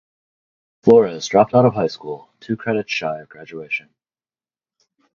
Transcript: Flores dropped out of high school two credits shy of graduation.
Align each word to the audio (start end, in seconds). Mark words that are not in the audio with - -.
Flores 0.81 1.27
dropped 1.27 1.53
out 1.53 1.63
of 1.65 1.75
high 1.75 1.85
school 1.85 2.33
two 2.39 2.57
credits 2.57 2.91
shy 2.91 3.19
of 3.19 3.29
graduation. 3.29 3.93